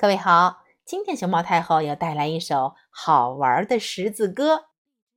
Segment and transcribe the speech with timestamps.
[0.00, 4.70] 各位好，今天熊猫太后要带来一首好玩的识字歌，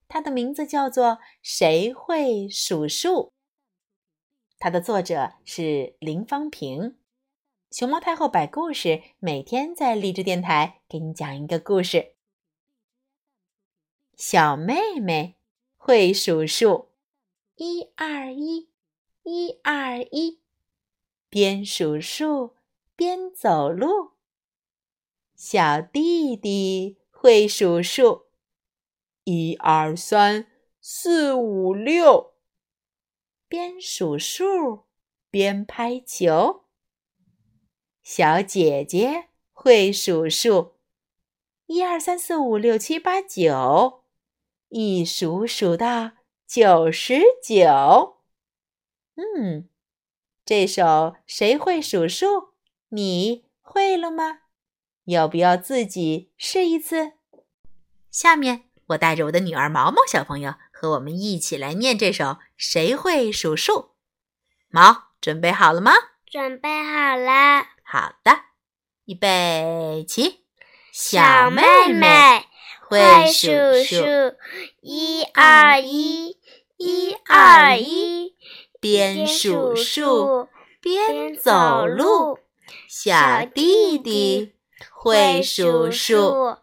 [0.10, 1.06] 它的名字叫做
[1.42, 3.10] 《谁会数数》。
[4.60, 6.98] 它的作者是林芳平。
[7.72, 12.16] 熊猫太后摆故事，每天在励志电台给你讲一个故事。
[14.18, 15.38] 小妹妹
[15.78, 16.90] 会数数，
[17.56, 18.68] 一二一，
[19.24, 20.42] 一二一，
[21.30, 22.58] 边数数
[22.98, 24.12] 边走路。
[25.36, 28.28] 小弟弟会数数，
[29.24, 30.48] 一二三
[30.80, 32.34] 四五六，
[33.48, 34.86] 边数数
[35.30, 36.64] 边拍球。
[38.02, 40.76] 小姐姐会数数，
[41.66, 44.04] 一二三四五六七八九，
[44.70, 46.12] 一数数到
[46.46, 48.18] 九十九。
[49.16, 49.68] 嗯，
[50.46, 52.54] 这首谁会数数？
[52.90, 54.43] 你会了吗？
[55.06, 57.14] 要不要自己试一次？
[58.10, 63.74] 下面我带着我的女儿毛毛小朋友和我们一起来念这首《谁会数数》。
[64.70, 65.92] 毛，准备好了吗？
[66.26, 67.66] 准备好了。
[67.84, 68.40] 好的，
[69.06, 70.46] 预备起。
[70.92, 72.46] 小妹妹
[72.88, 73.50] 会数
[73.84, 74.36] 数，
[74.82, 76.38] 一二一，
[76.78, 78.36] 一二一，
[78.80, 80.48] 边数数
[80.80, 82.40] 边走路。
[82.88, 84.54] 小弟弟。
[84.92, 86.58] 会数数，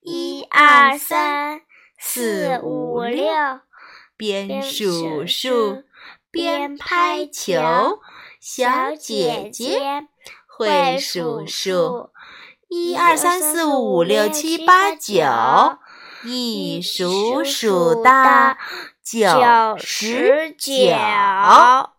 [0.00, 1.60] 一二三
[1.98, 3.26] 四五六，
[4.16, 5.82] 边数数
[6.30, 8.00] 边拍球。
[8.40, 10.06] 小姐姐
[10.46, 12.10] 会数数，
[12.68, 15.24] 一二三四五六七八九，
[16.24, 18.56] 一数数到
[19.02, 21.95] 九十九。